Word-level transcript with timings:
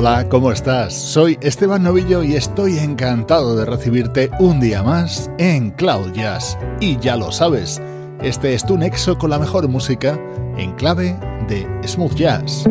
Hola, 0.00 0.28
¿cómo 0.28 0.52
estás? 0.52 0.94
Soy 0.94 1.36
Esteban 1.40 1.82
Novillo 1.82 2.22
y 2.22 2.36
estoy 2.36 2.78
encantado 2.78 3.56
de 3.56 3.64
recibirte 3.64 4.30
un 4.38 4.60
día 4.60 4.80
más 4.84 5.28
en 5.38 5.72
Cloud 5.72 6.12
Jazz. 6.12 6.56
Y 6.78 6.96
ya 6.98 7.16
lo 7.16 7.32
sabes, 7.32 7.82
este 8.22 8.54
es 8.54 8.64
tu 8.64 8.78
nexo 8.78 9.18
con 9.18 9.30
la 9.30 9.40
mejor 9.40 9.66
música 9.66 10.16
en 10.56 10.72
clave 10.76 11.18
de 11.48 11.66
smooth 11.84 12.14
jazz. 12.14 12.62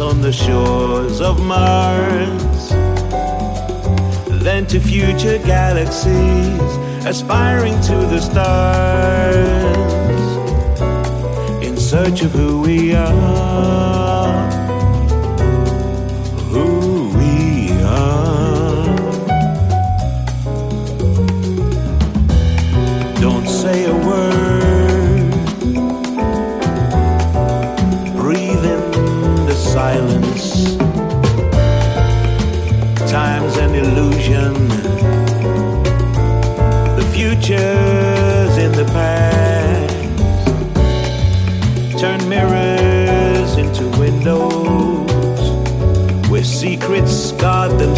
On 0.00 0.20
the 0.20 0.32
shores 0.32 1.20
of 1.20 1.40
Mars. 1.44 2.68
Then 4.42 4.66
to 4.66 4.80
future 4.80 5.38
galaxies, 5.38 6.60
aspiring 7.06 7.80
to 7.82 7.94
the 7.94 8.20
stars, 8.20 9.66
in 11.62 11.76
search 11.76 12.22
of 12.22 12.32
who 12.32 12.62
we 12.62 12.94
are. 12.94 14.55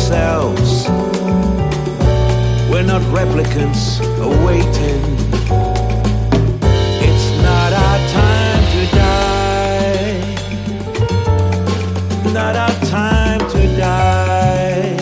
Guard 0.09 0.47
themselves. 0.57 0.89
We're 2.71 2.83
not 2.83 3.03
replicants 3.13 4.01
awaiting. 4.21 5.03
It's 7.01 7.31
not 7.43 7.73
our 7.73 7.99
time 8.09 8.63
to 8.73 8.97
die 8.97 9.29
not 12.33 12.57
our 12.57 12.75
time 12.87 13.41
to 13.51 13.77
die. 13.77 14.97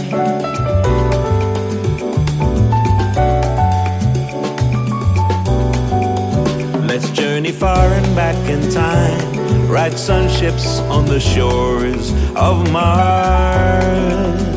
Let's 6.86 7.10
journey 7.10 7.52
far 7.52 7.92
and 7.92 8.16
back 8.16 8.36
in 8.48 8.70
time, 8.70 9.68
ride 9.68 9.92
sunships 9.92 10.80
on 10.88 11.04
the 11.06 11.20
shores 11.20 12.12
of 12.36 12.70
Mars. 12.70 14.55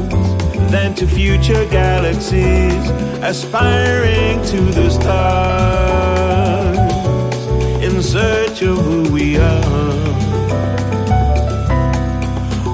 Then 0.69 0.93
to 0.95 1.07
future 1.07 1.65
galaxies, 1.65 2.89
aspiring 3.21 4.41
to 4.51 4.61
the 4.77 4.89
stars, 4.89 6.77
in 7.83 8.01
search 8.01 8.61
of 8.61 8.77
who 8.77 9.11
we 9.11 9.37
are 9.37 10.19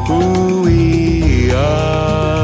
who 0.08 0.62
we 0.62 1.52
are. 1.52 2.35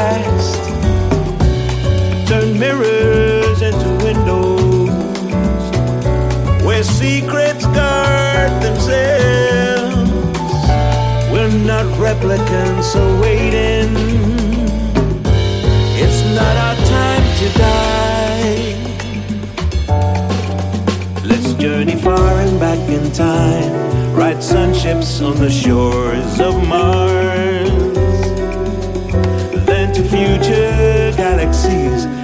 Fast. 0.00 0.62
Turn 2.28 2.48
mirrors 2.58 3.60
into 3.68 3.88
windows 4.06 4.94
where 6.66 6.84
secrets 6.84 7.64
guard 7.78 8.52
themselves. 8.66 10.10
We're 11.32 11.56
not 11.72 11.86
replicants, 12.06 12.86
so 12.94 13.02
waiting. 13.26 13.90
It's 16.02 16.20
not 16.38 16.54
our 16.66 16.76
time 16.96 17.26
to 17.40 17.46
die. 17.66 18.58
Let's 21.30 21.50
journey 21.62 21.96
far 22.06 22.32
and 22.44 22.54
back 22.58 22.82
in 22.96 23.04
time, 23.12 23.72
ride 24.20 24.40
sunships 24.52 25.10
on 25.28 25.36
the 25.44 25.50
shores 25.50 26.40
of 26.48 26.54
Mars. 26.66 27.49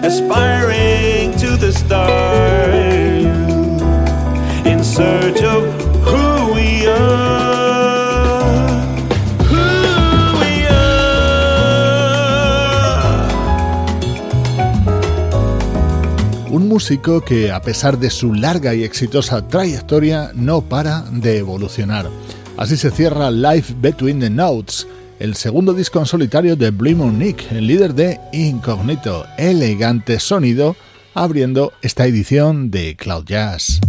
Aspiring 0.06 1.32
to 1.36 1.56
the 1.56 1.72
stars, 1.72 3.24
in 4.64 4.84
search 4.84 5.42
of. 5.42 5.64
Who 6.06 6.54
we 6.54 6.86
are. 6.86 7.26
Un 16.48 16.68
músico 16.68 17.22
que, 17.22 17.50
a 17.50 17.60
pesar 17.60 17.98
de 17.98 18.10
su 18.10 18.32
larga 18.32 18.72
y 18.74 18.84
exitosa 18.84 19.46
trayectoria, 19.48 20.30
no 20.34 20.62
para 20.62 21.02
de 21.10 21.38
evolucionar. 21.38 22.08
Así 22.56 22.76
se 22.76 22.90
cierra 22.90 23.30
Life 23.30 23.74
Between 23.80 24.20
the 24.20 24.30
Notes, 24.30 24.86
el 25.18 25.34
segundo 25.34 25.72
disco 25.72 25.98
en 25.98 26.06
solitario 26.06 26.56
de 26.56 26.70
Blue 26.70 27.10
Nick, 27.10 27.50
el 27.52 27.66
líder 27.66 27.94
de 27.94 28.20
Incognito, 28.32 29.26
elegante 29.38 30.20
sonido, 30.20 30.76
abriendo 31.14 31.72
esta 31.82 32.06
edición 32.06 32.70
de 32.70 32.96
Cloud 32.96 33.24
Jazz. 33.24 33.80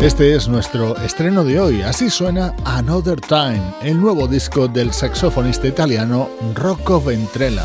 Este 0.00 0.36
es 0.36 0.46
nuestro 0.46 0.96
estreno 0.98 1.42
de 1.42 1.58
hoy, 1.58 1.82
así 1.82 2.08
suena 2.08 2.54
Another 2.64 3.20
Time, 3.20 3.60
el 3.82 4.00
nuevo 4.00 4.28
disco 4.28 4.68
del 4.68 4.92
saxofonista 4.92 5.66
italiano 5.66 6.30
Rocco 6.54 7.02
Ventrella. 7.02 7.64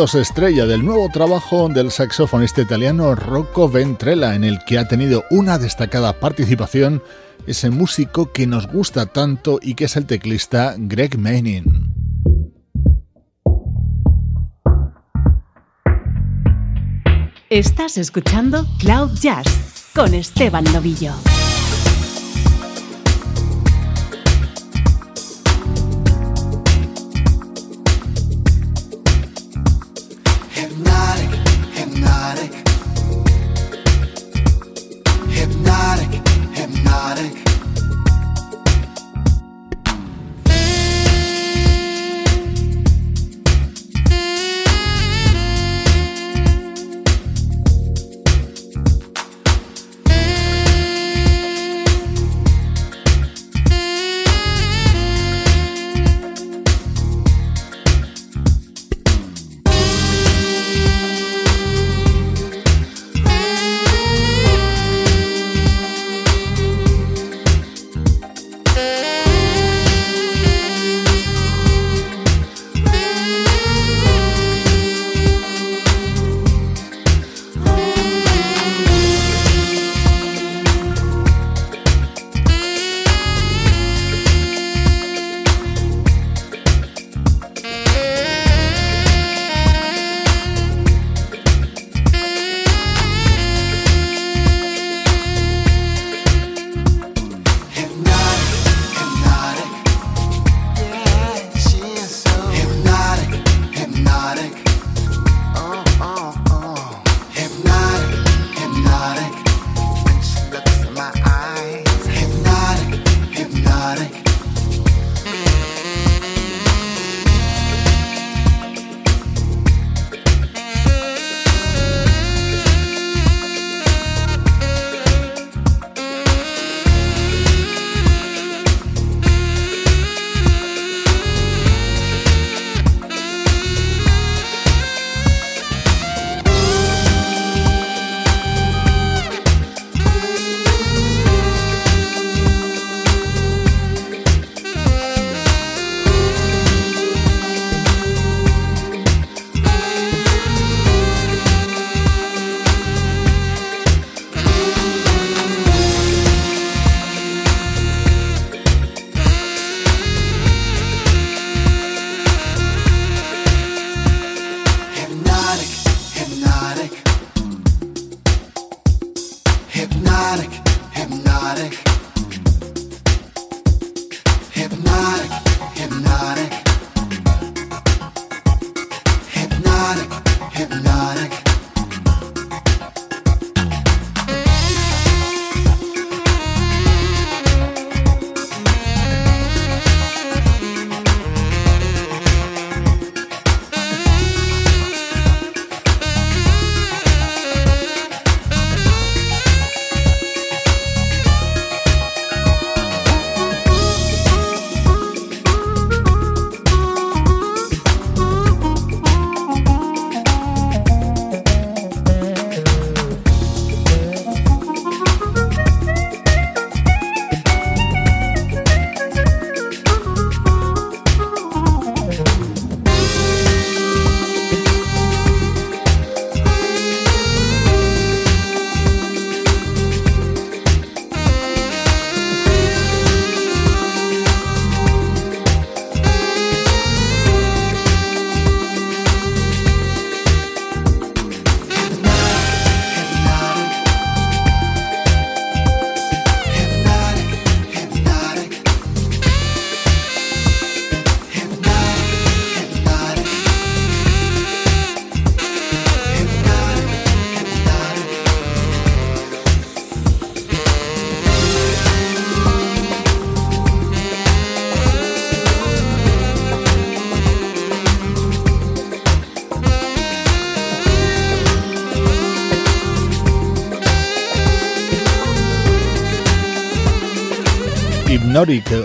Estrella 0.00 0.64
del 0.64 0.84
nuevo 0.84 1.08
trabajo 1.10 1.68
del 1.68 1.90
saxofonista 1.90 2.62
italiano 2.62 3.14
Rocco 3.14 3.68
Ventrella, 3.68 4.34
en 4.34 4.42
el 4.42 4.58
que 4.64 4.78
ha 4.78 4.88
tenido 4.88 5.24
una 5.30 5.58
destacada 5.58 6.18
participación 6.18 7.02
ese 7.46 7.68
músico 7.70 8.32
que 8.32 8.46
nos 8.46 8.66
gusta 8.68 9.06
tanto 9.06 9.58
y 9.60 9.74
que 9.74 9.84
es 9.84 9.96
el 9.96 10.06
teclista 10.06 10.74
Greg 10.78 11.18
Manning. 11.18 11.94
Estás 17.50 17.98
escuchando 17.98 18.66
Cloud 18.78 19.10
Jazz 19.20 19.90
con 19.94 20.14
Esteban 20.14 20.64
Novillo. 20.72 21.12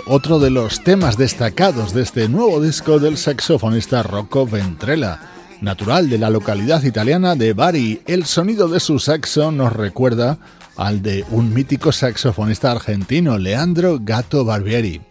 Otro 0.05 0.37
de 0.37 0.51
los 0.51 0.83
temas 0.83 1.17
destacados 1.17 1.91
de 1.91 2.03
este 2.03 2.29
nuevo 2.29 2.61
disco 2.61 2.99
del 2.99 3.17
saxofonista 3.17 4.03
Rocco 4.03 4.45
Ventrella. 4.45 5.19
Natural 5.61 6.11
de 6.11 6.19
la 6.19 6.29
localidad 6.29 6.83
italiana 6.83 7.33
de 7.33 7.53
Bari, 7.53 8.03
el 8.05 8.25
sonido 8.25 8.67
de 8.67 8.79
su 8.79 8.99
saxo 8.99 9.51
nos 9.51 9.73
recuerda 9.73 10.37
al 10.75 11.01
de 11.01 11.25
un 11.31 11.55
mítico 11.55 11.91
saxofonista 11.91 12.71
argentino, 12.71 13.39
Leandro 13.39 13.97
Gato 13.99 14.45
Barbieri. 14.45 15.01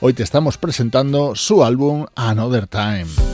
Hoy 0.00 0.12
te 0.12 0.22
estamos 0.22 0.58
presentando 0.58 1.34
su 1.34 1.64
álbum 1.64 2.04
Another 2.14 2.66
Time. 2.66 3.33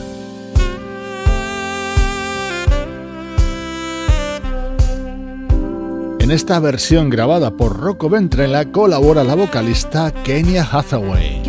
En 6.31 6.35
esta 6.35 6.61
versión 6.61 7.09
grabada 7.09 7.51
por 7.51 7.77
Rocco 7.77 8.07
Ventrella 8.07 8.71
colabora 8.71 9.21
la 9.21 9.35
vocalista 9.35 10.13
Kenya 10.23 10.63
Hathaway. 10.63 11.43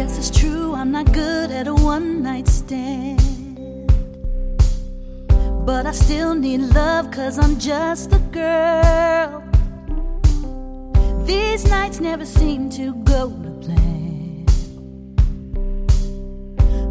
But 5.65 5.87
I 5.87 5.93
still 5.93 6.35
need 6.35 6.63
love 6.75 7.13
cause 7.13 7.39
I'm 7.39 7.57
just 7.61 8.13
a 8.13 8.19
girl. 8.33 9.45
These 11.27 11.69
nights 11.69 12.01
never 12.01 12.27
seem 12.27 12.69
to 12.71 12.93
go 13.05 13.31
to 13.31 13.51
plan. 13.61 14.47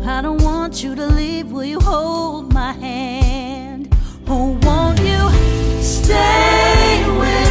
I 0.08 0.22
don't 0.22 0.42
want 0.42 0.82
you 0.82 0.96
to 0.96 1.08
leave, 1.08 1.52
will 1.52 1.66
you 1.66 1.82
hold 1.82 2.54
my 2.54 2.72
hand? 2.72 3.94
Oh, 4.30 4.58
won't 4.64 4.98
you 5.02 5.30
stay 5.82 7.04
with 7.20 7.51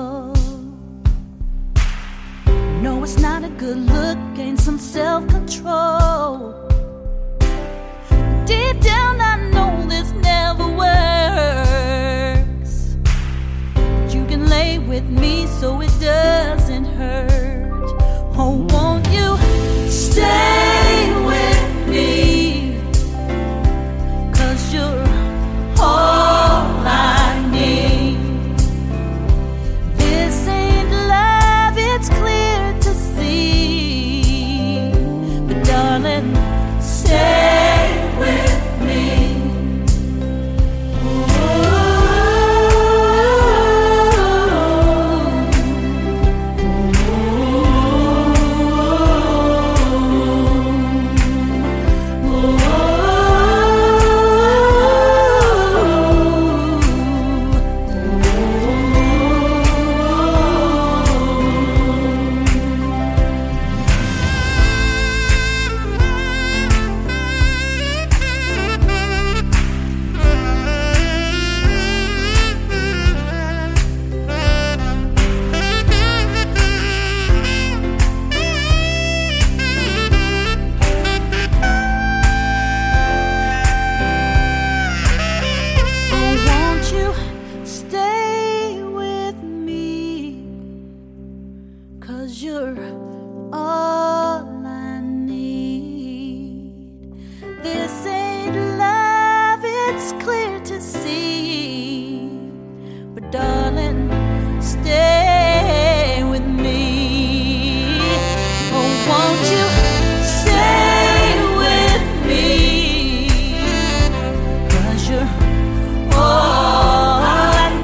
It's 3.03 3.17
not 3.19 3.43
a 3.43 3.49
good 3.49 3.77
look, 3.77 4.17
gain 4.35 4.57
some 4.57 4.77
self 4.77 5.27
control. 5.27 6.53
Deep 8.45 8.79
down, 8.79 9.19
I 9.19 9.37
know 9.51 9.85
this 9.89 10.11
never 10.11 10.67
works. 10.83 11.13
But 13.73 14.13
you 14.13 14.23
can 14.27 14.47
lay 14.47 14.77
with 14.77 15.09
me 15.09 15.47
so 15.47 15.81
it 15.81 15.91
doesn't 15.99 16.85
hurt. 16.85 17.30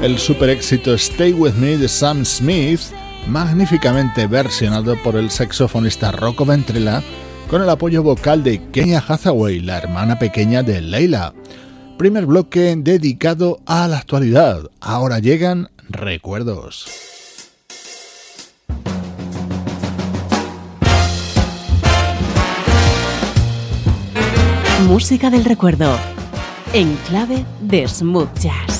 El 0.08 0.18
super 0.18 0.48
éxito 0.48 0.94
Stay 0.94 1.34
With 1.34 1.52
Me 1.52 1.76
de 1.76 1.86
Sam 1.86 2.24
Smith, 2.24 2.80
magníficamente 3.26 4.26
versionado 4.26 4.96
por 5.02 5.16
el 5.16 5.30
saxofonista 5.30 6.12
Rocco 6.12 6.46
Ventrella, 6.46 7.02
con 7.50 7.60
el 7.60 7.68
apoyo 7.68 8.02
vocal 8.02 8.42
de 8.42 8.70
Kenya 8.70 9.04
Hathaway, 9.06 9.60
la 9.60 9.76
hermana 9.76 10.18
pequeña 10.18 10.62
de 10.62 10.80
Leila. 10.80 11.34
Primer 11.98 12.24
bloque 12.24 12.74
dedicado 12.78 13.60
a 13.66 13.86
la 13.86 13.98
actualidad. 13.98 14.70
Ahora 14.80 15.18
llegan 15.18 15.68
recuerdos. 15.90 16.86
Música 24.86 25.28
del 25.28 25.44
recuerdo. 25.44 25.98
En 26.72 26.96
clave 27.08 27.44
de 27.60 27.86
smooth 27.86 28.32
jazz. 28.38 28.77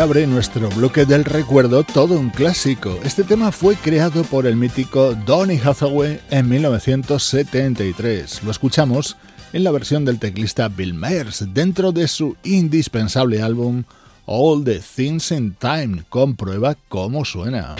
Abre 0.00 0.28
nuestro 0.28 0.68
bloque 0.70 1.04
del 1.04 1.24
recuerdo 1.24 1.82
todo 1.82 2.18
un 2.20 2.30
clásico. 2.30 3.00
Este 3.02 3.24
tema 3.24 3.50
fue 3.50 3.74
creado 3.74 4.22
por 4.22 4.46
el 4.46 4.54
mítico 4.54 5.14
Donny 5.26 5.58
Hathaway 5.58 6.20
en 6.30 6.48
1973. 6.48 8.44
Lo 8.44 8.52
escuchamos 8.52 9.16
en 9.52 9.64
la 9.64 9.72
versión 9.72 10.04
del 10.04 10.20
teclista 10.20 10.68
Bill 10.68 10.94
Myers 10.94 11.46
dentro 11.52 11.90
de 11.90 12.06
su 12.06 12.36
indispensable 12.44 13.42
álbum 13.42 13.82
All 14.26 14.62
the 14.62 14.80
Things 14.80 15.32
in 15.32 15.54
Time. 15.54 16.04
Comprueba 16.08 16.76
cómo 16.88 17.24
suena. 17.24 17.74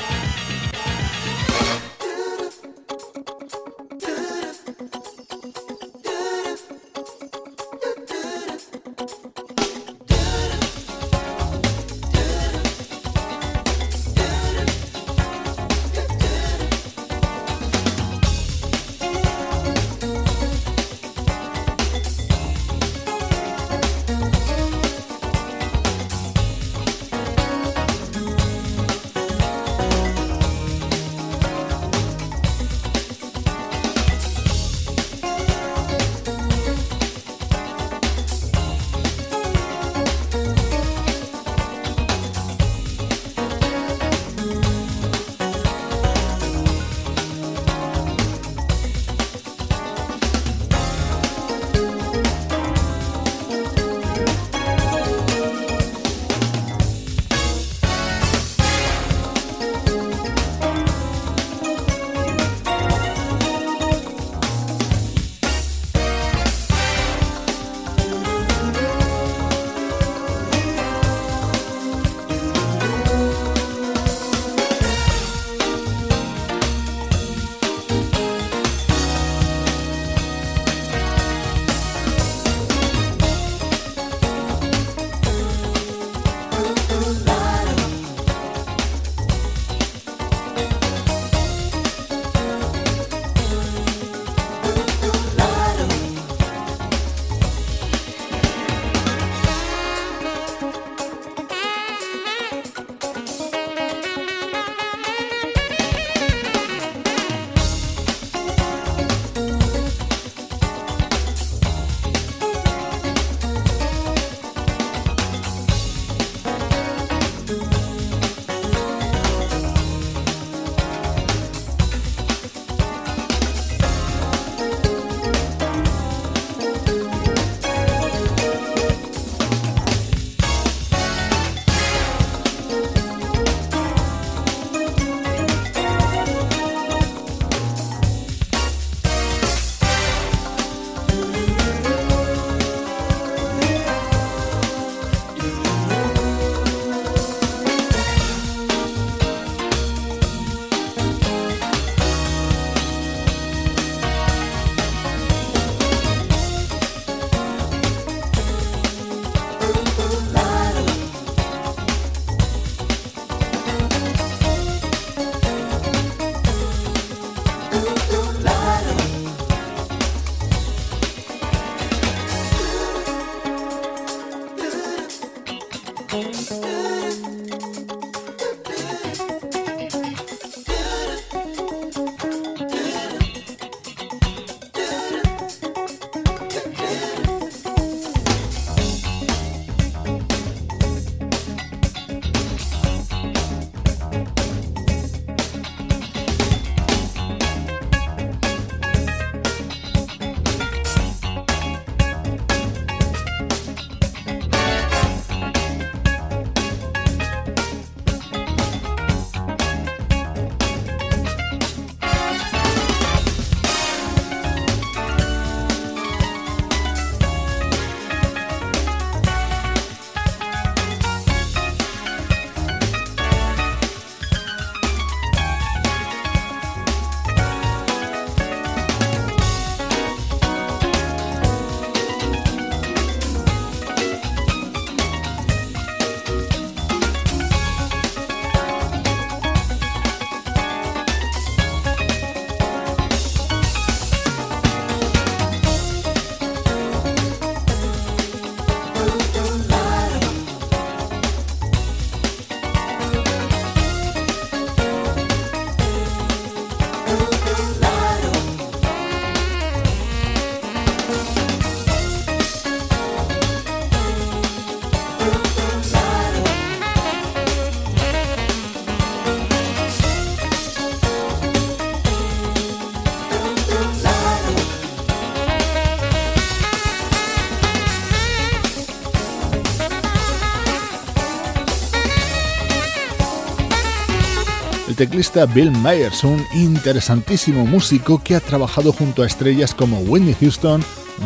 Teclista 284.98 285.46
Bill 285.46 285.70
Myers, 285.70 286.24
un 286.24 286.44
interesantísimo 286.52 287.64
músico 287.64 288.20
que 288.20 288.34
ha 288.34 288.40
trabajado 288.40 288.92
junto 288.92 289.22
a 289.22 289.26
estrellas 289.26 289.72
como 289.72 290.00
Whitney 290.00 290.34
Houston, 290.40 290.82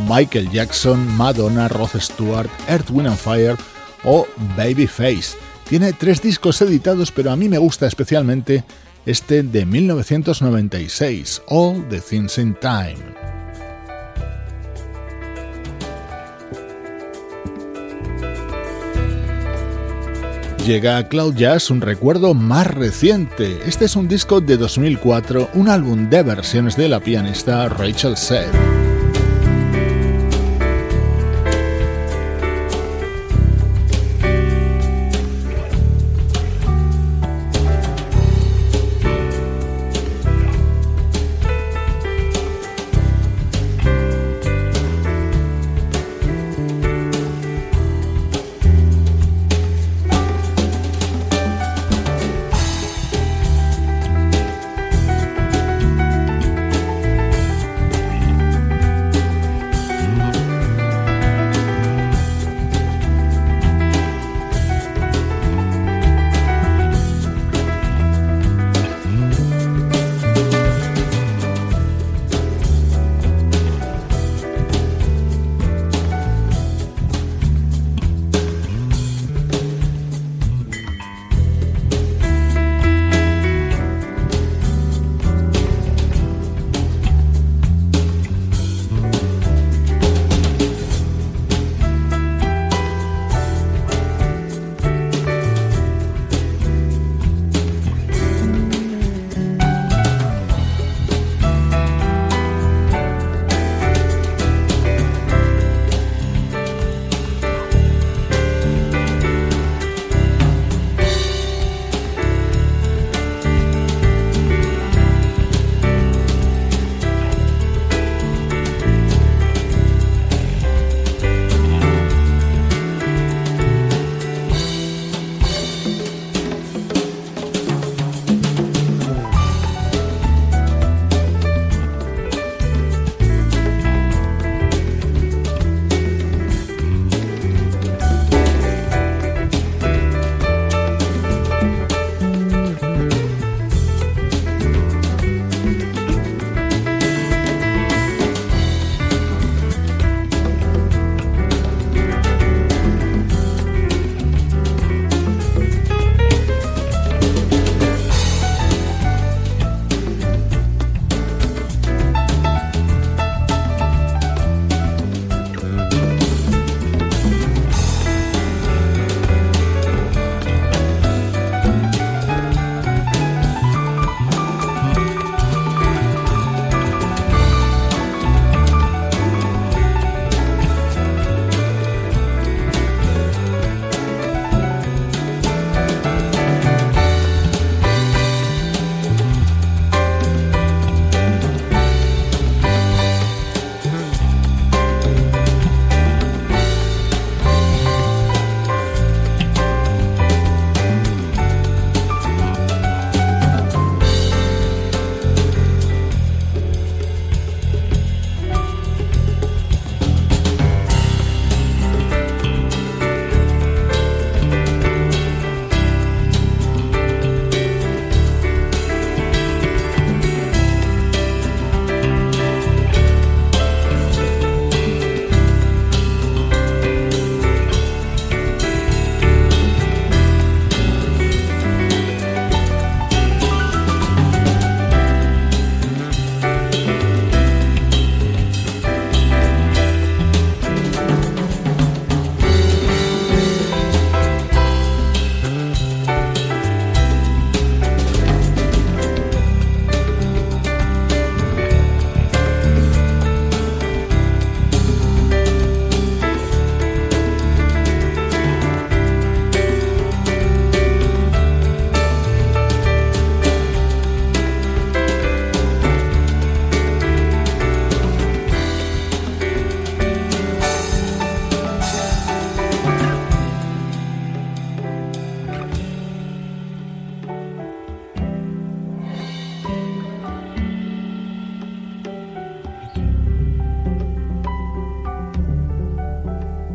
Michael 0.06 0.50
Jackson, 0.50 1.16
Madonna, 1.16 1.68
Rod 1.68 1.98
Stewart, 1.98 2.50
Earth, 2.68 2.90
Wind 2.90 3.08
and 3.08 3.16
Fire 3.16 3.56
o 4.04 4.26
Babyface. 4.58 5.38
Tiene 5.66 5.94
tres 5.94 6.20
discos 6.20 6.60
editados, 6.60 7.10
pero 7.10 7.30
a 7.30 7.36
mí 7.36 7.48
me 7.48 7.56
gusta 7.56 7.86
especialmente 7.86 8.62
este 9.06 9.42
de 9.42 9.64
1996, 9.64 11.40
All 11.46 11.82
the 11.88 12.00
Things 12.00 12.36
in 12.36 12.54
Time. 12.60 13.41
Llega 20.66 20.96
a 20.96 21.08
Cloud 21.08 21.34
Jazz 21.34 21.70
un 21.70 21.80
recuerdo 21.80 22.34
más 22.34 22.68
reciente. 22.68 23.58
Este 23.66 23.86
es 23.86 23.96
un 23.96 24.06
disco 24.06 24.40
de 24.40 24.56
2004, 24.56 25.50
un 25.54 25.68
álbum 25.68 26.08
de 26.08 26.22
versiones 26.22 26.76
de 26.76 26.88
la 26.88 27.00
pianista 27.00 27.68
Rachel 27.68 28.16
Seth. 28.16 28.81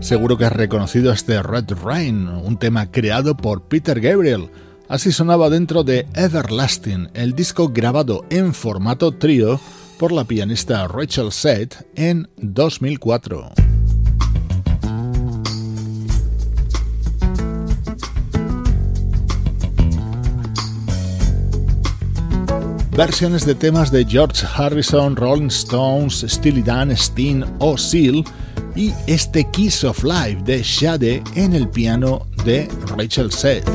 Seguro 0.08 0.38
que 0.38 0.46
has 0.46 0.54
reconocido 0.54 1.12
este 1.12 1.44
Red 1.44 1.66
Rain, 1.84 2.30
un 2.30 2.58
tema 2.58 2.90
creado 2.90 3.36
por 3.36 3.64
Peter 3.64 4.00
Gabriel. 4.00 4.50
Así 4.88 5.12
sonaba 5.12 5.50
dentro 5.50 5.84
de 5.84 6.08
Everlasting, 6.14 7.10
el 7.14 7.34
disco 7.34 7.68
grabado 7.68 8.24
en 8.30 8.54
formato 8.54 9.12
trío 9.12 9.60
por 10.00 10.14
la 10.14 10.24
pianista 10.24 10.88
Rachel 10.88 11.34
Seth 11.34 11.86
en 11.96 12.30
2004. 12.38 13.52
Versiones 22.96 23.46
de 23.46 23.56
temas 23.56 23.92
de 23.92 24.06
George 24.06 24.48
Harrison, 24.56 25.18
Rolling 25.18 25.48
Stones, 25.48 26.24
Steely 26.30 26.64
Dan, 26.64 26.96
Steen 26.96 27.44
o 27.60 27.78
Seal 27.78 28.24
y 28.76 28.94
este 29.08 29.50
Kiss 29.52 29.84
of 29.84 30.04
Life 30.04 30.42
de 30.44 30.62
Shade 30.64 31.24
en 31.36 31.54
el 31.54 31.68
piano 31.70 32.28
de 32.44 32.68
Rachel 32.96 33.32
Seth. 33.32 33.68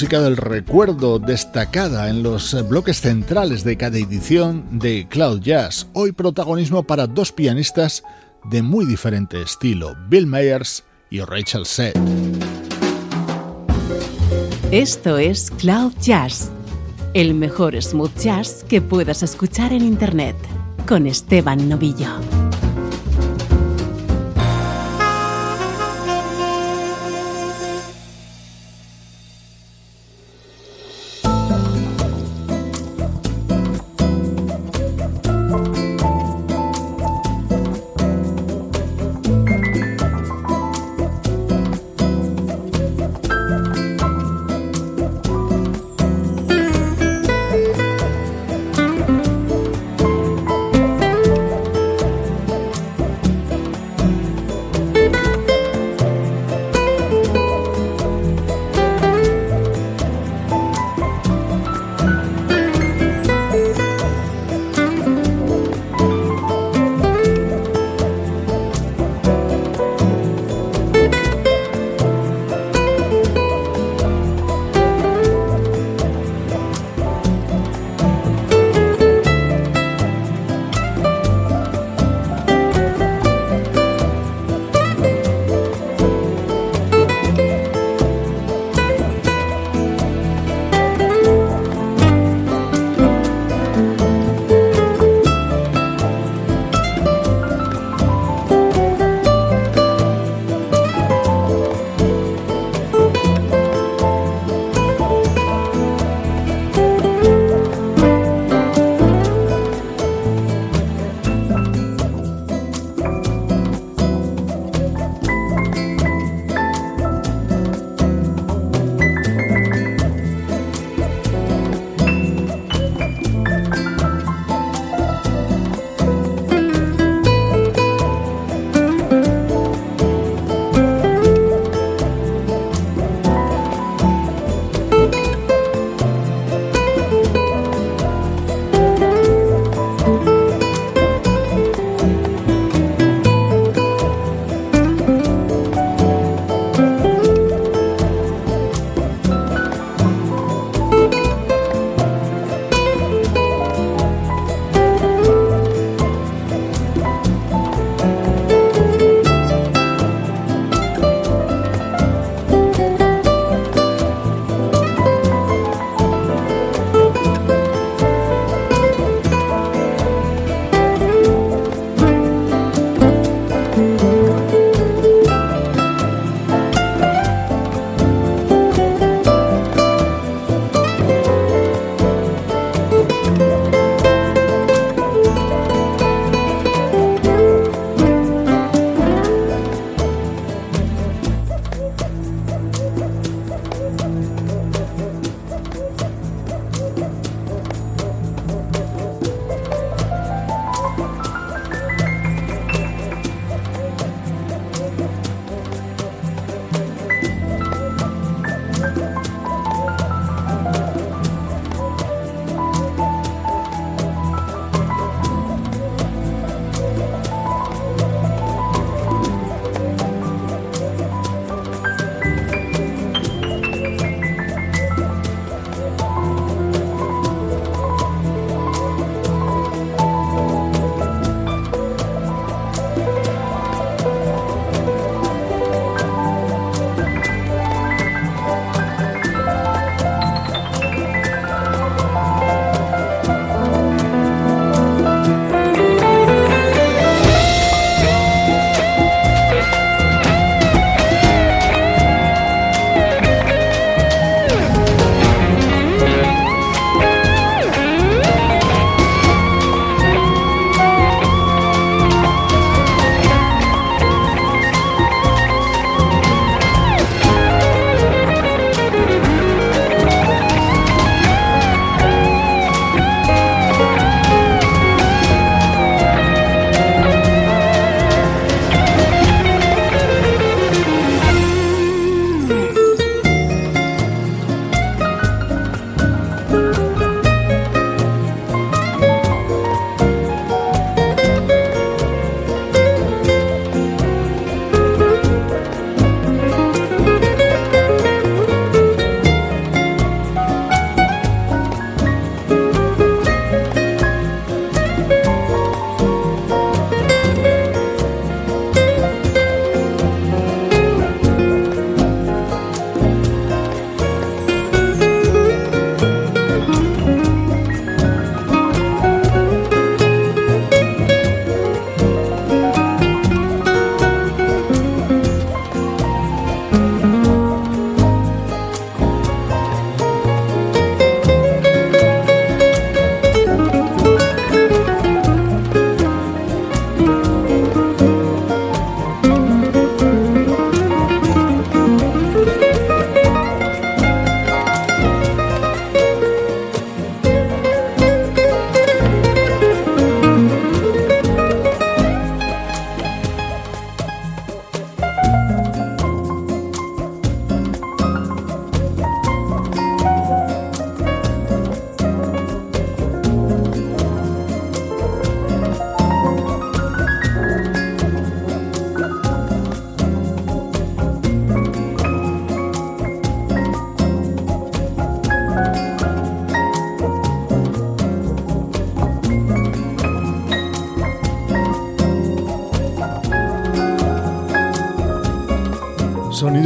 Música 0.00 0.22
del 0.22 0.38
recuerdo 0.38 1.18
destacada 1.18 2.08
en 2.08 2.22
los 2.22 2.56
bloques 2.66 3.02
centrales 3.02 3.64
de 3.64 3.76
cada 3.76 3.98
edición 3.98 4.78
de 4.78 5.06
Cloud 5.06 5.42
Jazz. 5.42 5.88
Hoy 5.92 6.12
protagonismo 6.12 6.84
para 6.84 7.06
dos 7.06 7.32
pianistas 7.32 8.02
de 8.44 8.62
muy 8.62 8.86
diferente 8.86 9.42
estilo, 9.42 9.94
Bill 10.08 10.26
Myers 10.26 10.84
y 11.10 11.20
Rachel 11.20 11.66
Seth. 11.66 11.98
Esto 14.70 15.18
es 15.18 15.50
Cloud 15.50 15.92
Jazz, 16.00 16.50
el 17.12 17.34
mejor 17.34 17.76
smooth 17.82 18.18
jazz 18.18 18.64
que 18.66 18.80
puedas 18.80 19.22
escuchar 19.22 19.74
en 19.74 19.82
Internet, 19.82 20.36
con 20.88 21.06
Esteban 21.06 21.68
Novillo. 21.68 22.39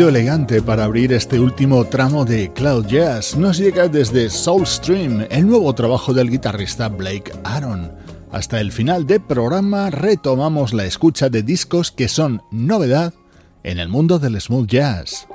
Elegante 0.09 0.61
para 0.61 0.85
abrir 0.85 1.13
este 1.13 1.41
último 1.41 1.85
tramo 1.85 2.25
de 2.25 2.53
Cloud 2.53 2.87
Jazz 2.87 3.37
nos 3.37 3.59
llega 3.59 3.89
desde 3.89 4.29
Soulstream, 4.29 5.27
el 5.31 5.47
nuevo 5.47 5.75
trabajo 5.75 6.13
del 6.13 6.31
guitarrista 6.31 6.89
Blake 6.89 7.33
Aaron. 7.45 7.93
Hasta 8.31 8.61
el 8.61 8.73
final 8.73 9.07
del 9.07 9.21
programa 9.21 9.91
retomamos 9.91 10.75
la 10.75 10.85
escucha 10.85 11.29
de 11.29 11.43
discos 11.43 11.91
que 11.91 12.09
son 12.09 12.43
novedad 12.51 13.15
en 13.63 13.79
el 13.79 13.89
mundo 13.89 14.19
del 14.19 14.41
smooth 14.41 14.67
jazz. 14.67 15.27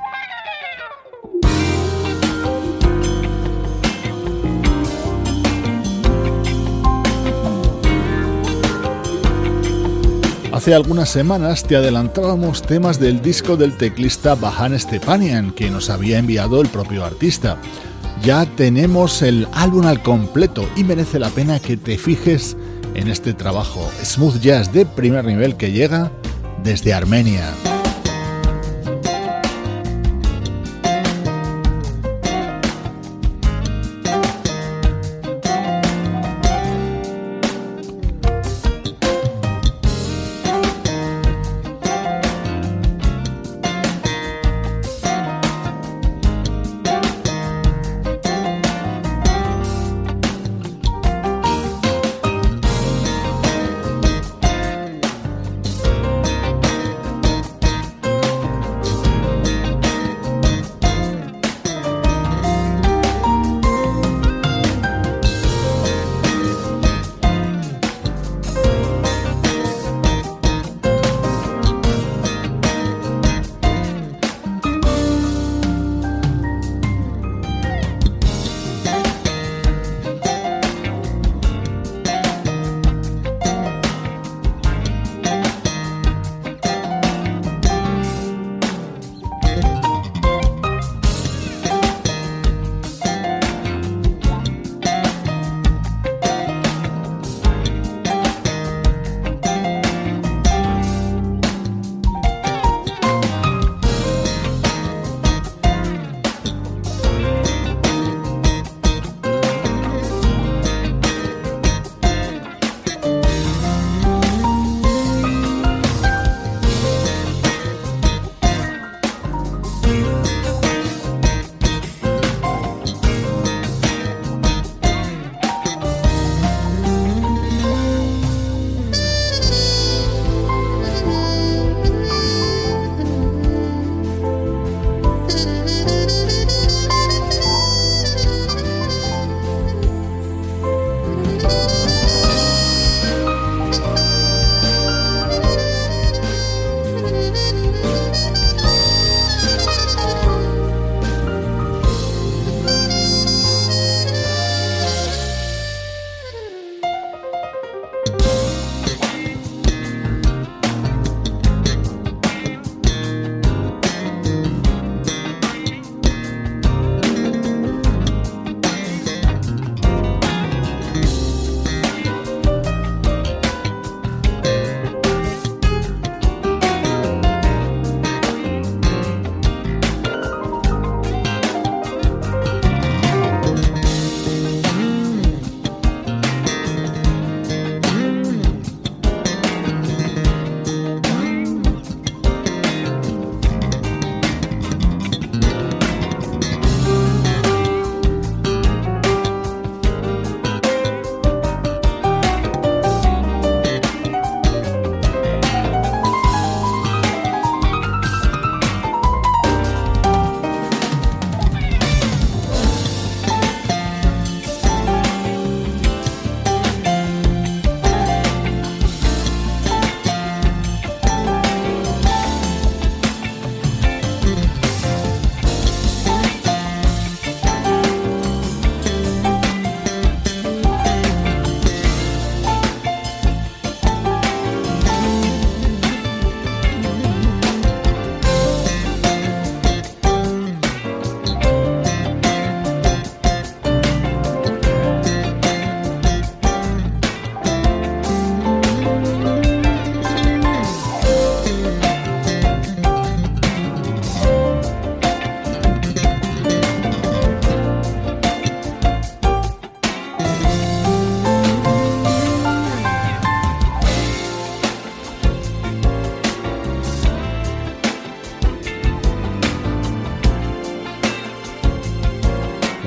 Hace 10.59 10.75
algunas 10.75 11.07
semanas 11.07 11.63
te 11.63 11.77
adelantábamos 11.77 12.61
temas 12.61 12.99
del 12.99 13.21
disco 13.21 13.55
del 13.55 13.77
teclista 13.77 14.35
Bahan 14.35 14.77
Stepanian 14.77 15.51
que 15.51 15.69
nos 15.69 15.89
había 15.89 16.19
enviado 16.19 16.61
el 16.61 16.67
propio 16.67 17.05
artista. 17.05 17.55
Ya 18.21 18.45
tenemos 18.57 19.21
el 19.21 19.47
álbum 19.53 19.85
al 19.85 20.03
completo 20.03 20.67
y 20.75 20.83
merece 20.83 21.17
la 21.17 21.29
pena 21.29 21.61
que 21.61 21.77
te 21.77 21.97
fijes 21.97 22.57
en 22.93 23.07
este 23.07 23.33
trabajo 23.33 23.89
smooth 24.03 24.41
jazz 24.41 24.73
de 24.73 24.85
primer 24.85 25.23
nivel 25.23 25.55
que 25.55 25.71
llega 25.71 26.11
desde 26.61 26.93
Armenia. 26.93 27.53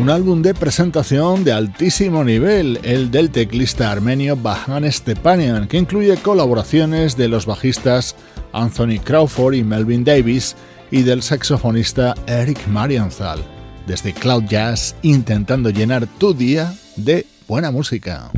Un 0.02 0.10
álbum 0.10 0.42
de 0.42 0.52
presentación 0.52 1.44
de 1.44 1.52
altísimo 1.52 2.24
nivel, 2.24 2.80
el 2.82 3.12
del 3.12 3.30
teclista 3.30 3.92
armenio 3.92 4.36
Bahan 4.36 4.90
Stepanian, 4.90 5.68
que 5.68 5.78
incluye 5.78 6.16
colaboraciones 6.16 7.16
de 7.16 7.28
los 7.28 7.46
bajistas 7.46 8.16
Anthony 8.52 8.98
Crawford 8.98 9.54
y 9.54 9.62
Melvin 9.62 10.02
Davis 10.02 10.56
y 10.90 11.02
del 11.02 11.22
saxofonista 11.22 12.16
Eric 12.26 12.66
Marienthal, 12.66 13.44
desde 13.86 14.12
Cloud 14.12 14.42
Jazz 14.48 14.96
intentando 15.02 15.70
llenar 15.70 16.08
tu 16.18 16.34
día 16.34 16.74
de 16.96 17.24
buena 17.46 17.70
música. 17.70 18.32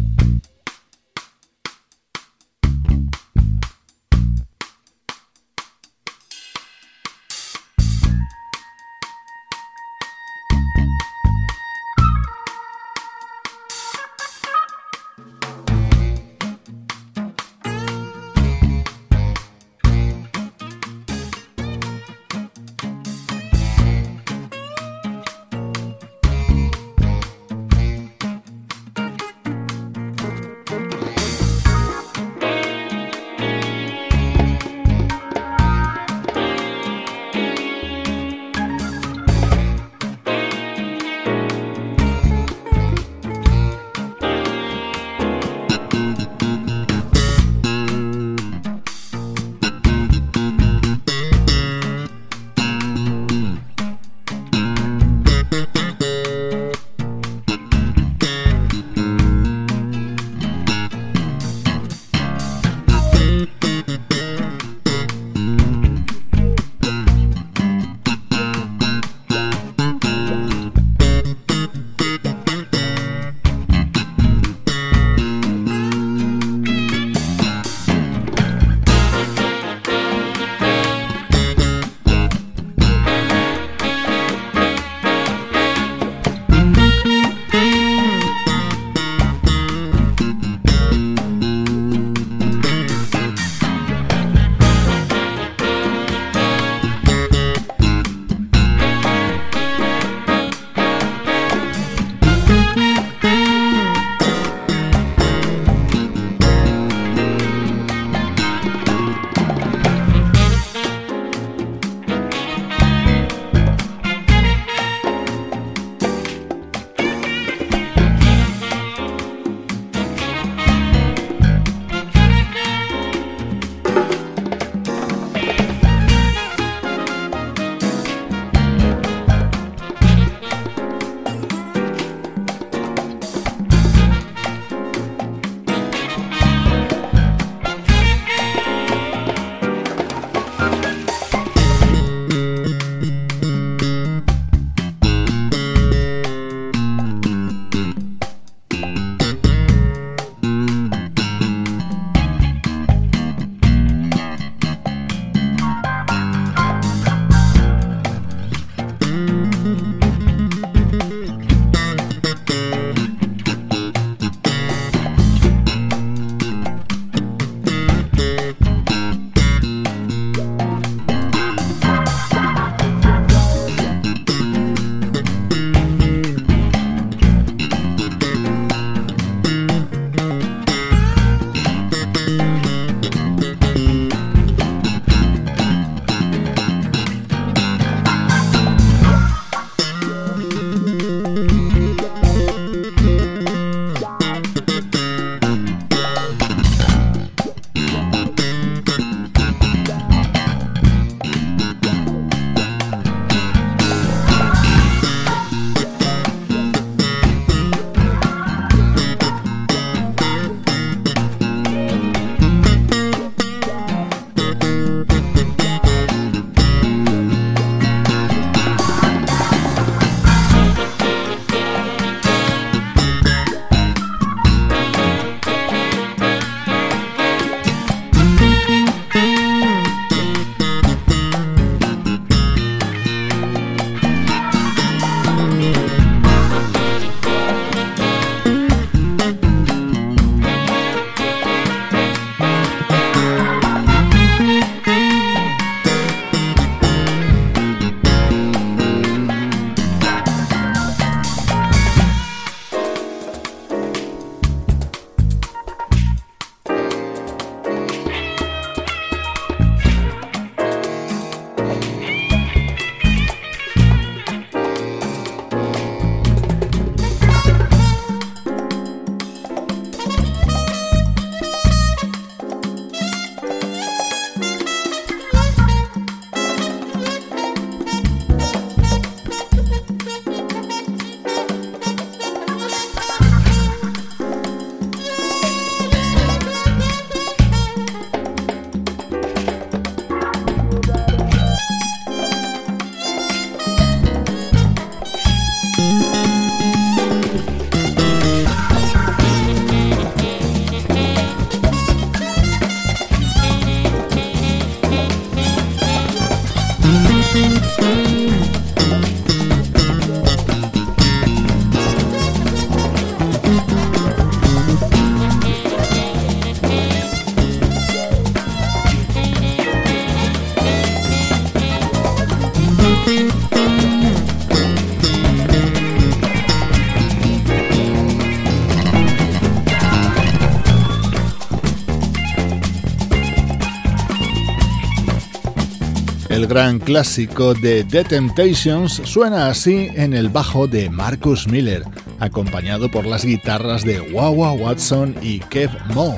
Gran 336.54 336.78
clásico 336.78 337.52
de 337.52 337.82
The 337.82 338.04
Temptations 338.04 339.02
suena 339.04 339.48
así 339.48 339.88
en 339.96 340.14
el 340.14 340.28
bajo 340.28 340.68
de 340.68 340.88
Marcus 340.88 341.48
Miller, 341.48 341.82
acompañado 342.20 342.88
por 342.92 343.06
las 343.06 343.24
guitarras 343.24 343.82
de 343.82 344.00
Wawa 344.00 344.52
Watson 344.52 345.16
y 345.20 345.40
Kev 345.40 345.72
Mo. 345.92 346.16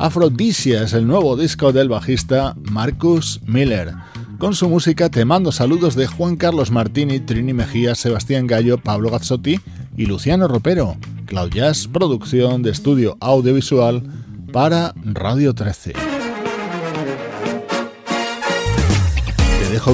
Aphrodisia 0.00 0.82
es 0.82 0.92
el 0.92 1.06
nuevo 1.06 1.36
disco 1.36 1.70
del 1.70 1.88
bajista 1.88 2.56
Marcus 2.68 3.40
Miller. 3.46 3.94
Con 4.38 4.56
su 4.56 4.68
música 4.68 5.08
te 5.08 5.24
mando 5.24 5.52
saludos 5.52 5.94
de 5.94 6.08
Juan 6.08 6.34
Carlos 6.34 6.72
Martini, 6.72 7.20
Trini 7.20 7.52
Mejía, 7.52 7.94
Sebastián 7.94 8.48
Gallo, 8.48 8.78
Pablo 8.78 9.08
Gazzotti 9.10 9.60
y 9.96 10.06
Luciano 10.06 10.48
Ropero. 10.48 10.96
Cloud 11.26 11.50
Jazz, 11.50 11.86
producción 11.86 12.64
de 12.64 12.72
estudio 12.72 13.16
audiovisual 13.20 14.02
para 14.52 14.94
Radio 15.04 15.54
13. 15.54 16.15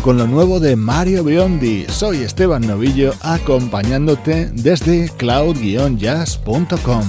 con 0.00 0.16
lo 0.16 0.26
nuevo 0.26 0.58
de 0.58 0.74
Mario 0.74 1.22
Biondi. 1.22 1.84
Soy 1.88 2.22
Esteban 2.22 2.66
Novillo 2.66 3.12
acompañándote 3.20 4.50
desde 4.52 5.10
cloud-jazz.com. 5.10 7.02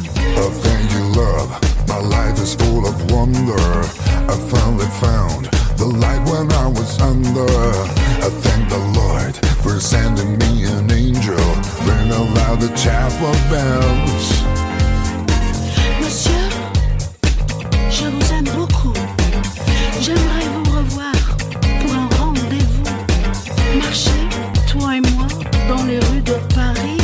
toi 24.67 24.97
et 24.97 25.01
moi, 25.01 25.27
dans 25.67 25.83
les 25.85 25.99
rues 25.99 26.21
de 26.21 26.33
Paris, 26.53 26.97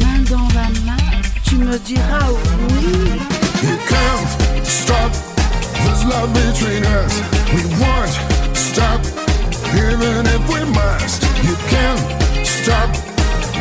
main 0.00 0.18
dans 0.28 0.48
la 0.54 0.68
main, 0.84 0.96
tu 1.44 1.56
me 1.56 1.78
diras 1.78 2.28
oui. 2.30 3.20
You 3.62 3.76
can't 3.88 4.66
stop 4.66 5.12
this 5.84 6.04
love 6.04 6.32
between 6.32 6.84
us. 6.84 7.22
We 7.54 7.62
won't 7.80 8.56
stop, 8.56 9.00
even 9.74 10.26
if 10.26 10.42
we 10.48 10.64
must. 10.74 11.22
You 11.44 11.54
can't 11.70 12.46
stop 12.46 12.90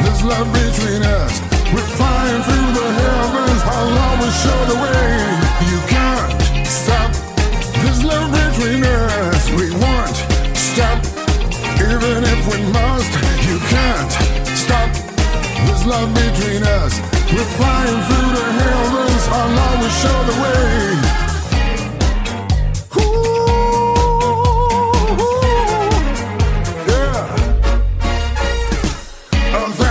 this 0.03 0.24
love 0.24 0.51
between 0.53 1.03
us. 1.03 1.41
We're 1.74 1.89
flying 1.97 2.55
love 15.96 16.14
between 16.14 16.64
us. 16.64 16.93
We're 17.32 17.52
flying 17.58 18.00
through 18.08 18.32
the 18.39 18.48
heavens, 18.60 19.24
our 19.38 19.50
love 19.60 19.78
will 19.82 19.96
show 20.02 20.20
the 20.30 20.36
way. 20.43 20.62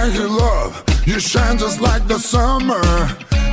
You, 0.05 0.29
love. 0.29 0.85
You 1.07 1.19
shine 1.19 1.57
just 1.59 1.81
like 1.81 2.07
the 2.07 2.19
summer. 2.19 2.85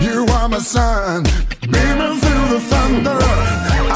You 0.01 0.25
are 0.35 0.49
my 0.49 0.59
sun, 0.59 1.23
beaming 1.61 2.17
through 2.23 2.47
the 2.53 2.61
thunder. 2.71 3.17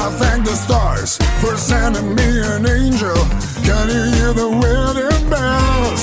I 0.04 0.06
thank 0.20 0.46
the 0.46 0.56
stars 0.64 1.18
for 1.42 1.54
sending 1.56 2.14
me 2.14 2.28
an 2.54 2.66
angel. 2.66 3.18
Can 3.66 3.86
you 3.94 4.04
hear 4.16 4.32
the 4.32 4.48
wedding 4.62 5.24
bells? 5.30 6.02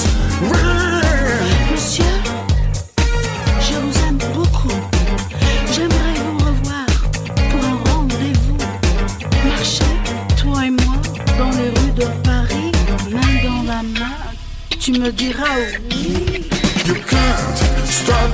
Monsieur, 0.52 0.93
Me 15.00 15.12
diras 15.12 15.74
oui. 15.90 16.46
You 16.86 16.94
can't 16.94 17.58
stop 17.84 18.30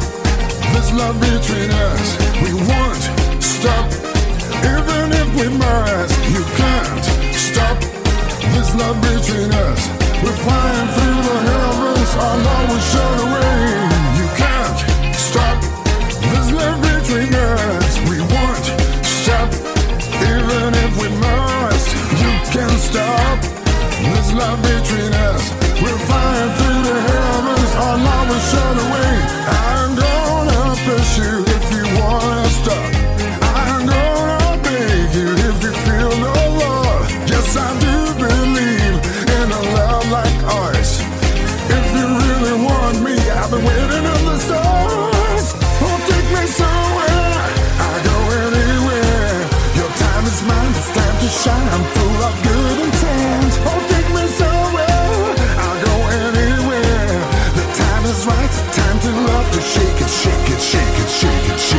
this 0.73 0.91
love 0.91 1.17
between 1.21 1.71
us. 1.71 2.17
We 2.43 2.51
won't 2.67 3.03
stop, 3.41 3.87
even 4.59 5.07
if 5.21 5.29
we 5.39 5.47
must. 5.55 6.15
You 6.35 6.43
can't 6.59 7.05
stop 7.33 7.79
this 8.51 8.75
love 8.75 8.99
between 8.99 9.53
us. 9.53 9.87
We're 10.21 10.35
flying 10.43 10.89
through 10.95 11.21
the 11.29 11.37
heavens, 11.47 12.11
our 12.25 12.37
love 12.47 12.65
will 12.69 12.85
show 12.91 13.09
the 13.21 13.27
way. 13.35 13.59
You 14.19 14.27
can't 14.35 14.79
stop 15.15 15.57
this 16.33 16.51
love 16.51 16.81
between 16.81 17.33
us. 17.35 17.93
We 18.09 18.19
won't 18.19 18.65
stop, 19.07 19.49
even 20.27 20.73
if 20.83 20.91
we 21.01 21.07
must. 21.23 21.87
You 22.19 22.31
can't 22.51 22.79
stop 22.89 23.39
this 24.11 24.33
love 24.33 24.61
between 24.61 25.13
us. 25.13 25.58
We're 25.81 26.01
flying 26.09 26.51
through 26.59 26.81
the 26.91 26.97
heavens, 27.07 27.71
our 27.83 27.97
love 27.97 28.27
will 28.29 28.43
show 28.51 28.69
the 28.79 28.87
way. 28.93 29.13
I'm 29.47 29.95
gonna 29.95 30.75
push 30.83 31.11
you 31.23 31.33
if 31.55 31.65
you 31.71 31.83
wanna 31.95 32.47
stop. 32.59 32.89
I'm 33.63 33.87
gonna 33.87 34.59
beg 34.61 35.07
you 35.15 35.29
if 35.47 35.57
you 35.63 35.71
feel 35.87 36.11
no 36.19 36.35
love. 36.59 37.07
Yes, 37.31 37.55
I 37.55 37.69
do 37.79 37.95
believe 38.19 38.95
in 39.39 39.47
a 39.59 39.61
love 39.79 40.05
like 40.11 40.39
ours. 40.59 40.99
If 41.71 41.85
you 41.95 42.05
really 42.27 42.55
want 42.67 42.99
me, 42.99 43.15
I've 43.39 43.49
been 43.49 43.63
waiting 43.63 44.05
on 44.15 44.21
the 44.27 44.37
stars. 44.37 45.47
Oh, 45.79 45.97
take 46.11 46.27
me 46.35 46.43
somewhere. 46.59 47.31
I 47.87 47.91
go 48.03 48.17
anywhere. 48.43 49.47
Your 49.79 49.91
time 49.95 50.25
is 50.27 50.39
mine. 50.43 50.71
It's 50.75 50.91
time 50.91 51.15
to 51.23 51.29
shine. 51.41 51.67
I'm 51.71 51.85
full 51.95 52.19
of 52.27 52.35
good 52.43 52.98
shake 61.19 61.49
it, 61.49 61.59
shake 61.59 61.78